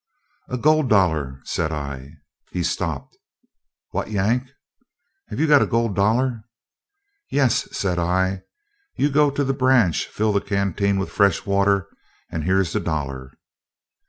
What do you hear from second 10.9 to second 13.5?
with fresh water, and here's the dollar."